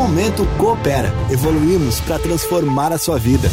[0.00, 1.12] Momento Coopera.
[1.30, 3.50] Evoluímos para transformar a sua vida.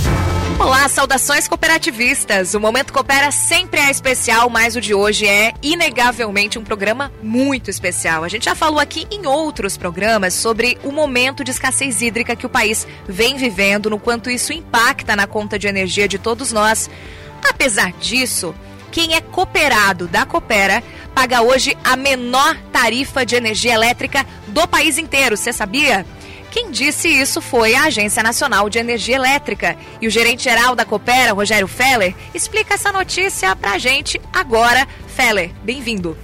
[0.57, 2.53] Olá, saudações cooperativistas.
[2.53, 7.69] O Momento Coopera sempre é especial, mas o de hoje é inegavelmente um programa muito
[7.69, 8.23] especial.
[8.23, 12.45] A gente já falou aqui em outros programas sobre o momento de escassez hídrica que
[12.45, 16.89] o país vem vivendo, no quanto isso impacta na conta de energia de todos nós.
[17.47, 18.55] Apesar disso,
[18.89, 20.81] quem é cooperado da Coopera
[21.13, 25.35] paga hoje a menor tarifa de energia elétrica do país inteiro.
[25.35, 26.05] Você sabia?
[26.57, 29.77] Quem disse isso foi a Agência Nacional de Energia Elétrica.
[30.01, 34.87] E o gerente-geral da Coopera, Rogério Feller, explica essa notícia pra gente agora.
[35.05, 36.17] Feller, bem-vindo.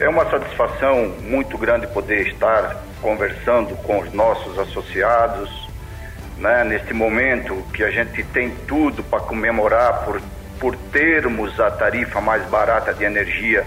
[0.00, 5.68] É uma satisfação muito grande poder estar conversando com os nossos associados,
[6.38, 10.22] né, neste momento que a gente tem tudo para comemorar por,
[10.58, 13.66] por termos a tarifa mais barata de energia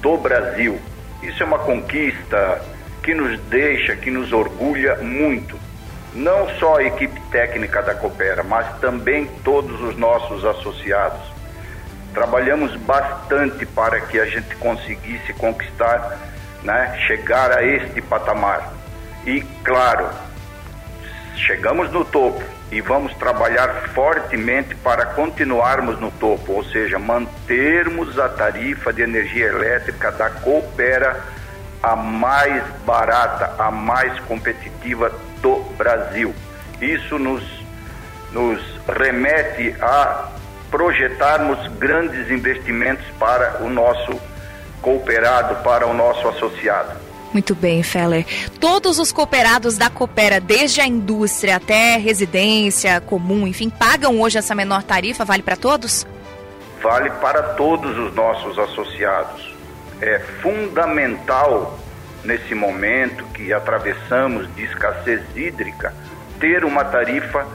[0.00, 0.80] do Brasil.
[1.22, 2.62] Isso é uma conquista
[3.04, 5.60] que nos deixa, que nos orgulha muito.
[6.14, 11.20] Não só a equipe técnica da Coopera, mas também todos os nossos associados.
[12.14, 16.18] Trabalhamos bastante para que a gente conseguisse conquistar,
[16.62, 18.72] né, chegar a este patamar.
[19.26, 20.08] E, claro,
[21.36, 28.28] chegamos no topo e vamos trabalhar fortemente para continuarmos no topo, ou seja, mantermos a
[28.28, 31.43] tarifa de energia elétrica da Coopera
[31.84, 36.34] a mais barata, a mais competitiva do Brasil.
[36.80, 37.42] Isso nos,
[38.32, 40.30] nos remete a
[40.70, 44.18] projetarmos grandes investimentos para o nosso
[44.80, 47.04] cooperado, para o nosso associado.
[47.34, 48.24] Muito bem, Feller.
[48.58, 54.54] Todos os cooperados da Coopera, desde a indústria até residência comum, enfim, pagam hoje essa
[54.54, 55.24] menor tarifa?
[55.24, 56.06] Vale para todos?
[56.80, 59.53] Vale para todos os nossos associados
[60.00, 61.78] é fundamental
[62.24, 65.92] nesse momento que atravessamos de escassez hídrica
[66.40, 67.46] ter uma tarifa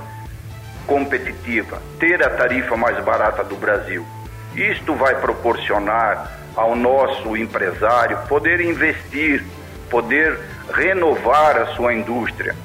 [0.85, 4.05] competitiva, ter a tarifa mais barata do Brasil.
[4.55, 9.43] Isto vai proporcionar ao nosso empresário poder investir,
[9.89, 10.39] poder
[10.73, 12.55] renovar a sua indústria,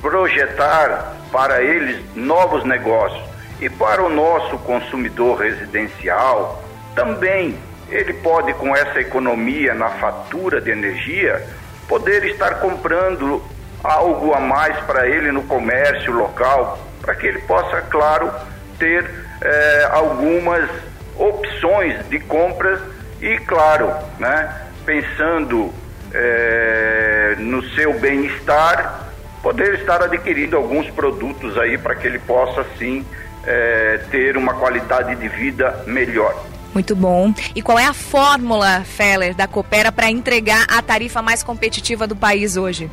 [0.00, 3.22] projetar para eles novos negócios
[3.60, 6.62] e para o nosso consumidor residencial
[6.94, 7.58] também
[7.90, 11.44] ele pode, com essa economia na fatura de energia,
[11.88, 13.42] poder estar comprando
[13.82, 18.32] algo a mais para ele no comércio local, para que ele possa, claro,
[18.78, 19.08] ter
[19.42, 20.68] eh, algumas
[21.16, 22.80] opções de compras
[23.20, 25.72] e, claro, né, pensando
[26.12, 29.10] eh, no seu bem-estar,
[29.42, 33.04] poder estar adquirindo alguns produtos aí para que ele possa, sim,
[33.46, 36.34] eh, ter uma qualidade de vida melhor.
[36.74, 37.32] Muito bom.
[37.54, 42.16] E qual é a fórmula, Feller, da Coopera para entregar a tarifa mais competitiva do
[42.16, 42.90] país hoje?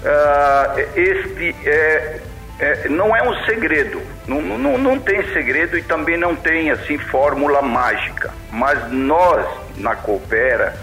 [0.00, 2.20] Uh, este é,
[2.60, 6.96] é, não é um segredo, não, não, não tem segredo e também não tem assim
[6.96, 8.32] fórmula mágica.
[8.52, 9.44] Mas nós
[9.76, 10.76] na Coopera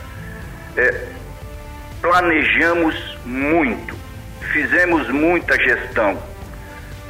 [0.75, 1.05] é,
[2.01, 3.95] planejamos muito,
[4.51, 6.21] fizemos muita gestão,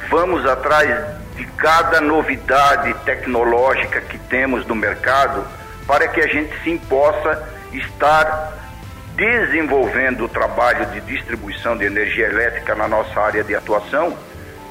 [0.08, 5.46] vamos atrás de cada novidade tecnológica que temos no mercado
[5.86, 8.52] para que a gente sim possa estar
[9.14, 14.16] desenvolvendo o trabalho de distribuição de energia elétrica na nossa área de atuação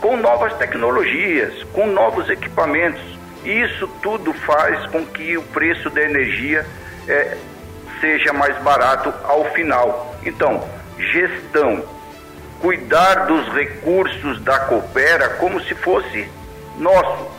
[0.02, 3.02] com novas tecnologias, com novos equipamentos.
[3.44, 6.66] E isso tudo faz com que o preço da energia
[7.08, 7.38] é,
[8.00, 10.16] seja mais barato ao final.
[10.24, 11.84] Então, gestão,
[12.60, 16.28] cuidar dos recursos da Coopera como se fosse
[16.78, 17.32] nosso,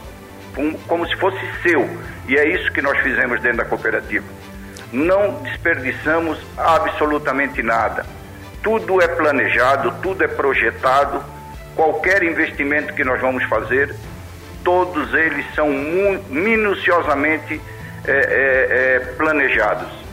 [0.87, 1.89] como se fosse seu.
[2.29, 4.27] E é isso que nós fizemos dentro da cooperativa.
[4.93, 8.07] Não desperdiçamos absolutamente nada.
[8.63, 11.23] Tudo é planejado, tudo é projetado.
[11.75, 13.95] Qualquer investimento que nós vamos fazer,
[14.65, 15.69] todos eles são
[16.29, 17.61] minuciosamente
[18.07, 18.17] é, é,
[18.97, 20.06] é, planejados.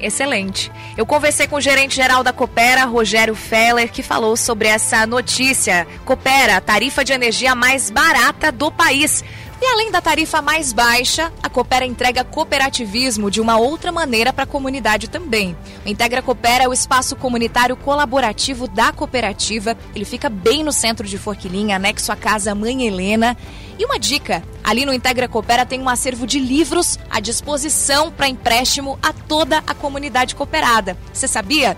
[0.00, 0.70] Excelente.
[0.96, 5.86] Eu conversei com o gerente geral da Coopera, Rogério Feller, que falou sobre essa notícia.
[6.04, 9.24] Coopera, tarifa de energia mais barata do país.
[9.60, 14.44] E além da tarifa mais baixa, a Coopera entrega cooperativismo de uma outra maneira para
[14.44, 15.56] a comunidade também.
[15.84, 19.76] O Integra Coopera é o espaço comunitário colaborativo da cooperativa.
[19.96, 23.36] Ele fica bem no centro de Forquilinha, anexo à casa Mãe Helena.
[23.76, 28.28] E uma dica: ali no Integra Coopera tem um acervo de livros à disposição para
[28.28, 30.96] empréstimo a toda a comunidade cooperada.
[31.12, 31.76] Você sabia?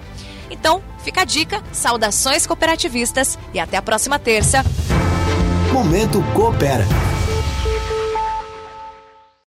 [0.50, 4.65] Então, fica a dica, saudações cooperativistas e até a próxima terça.
[5.73, 6.85] Momento Coopera.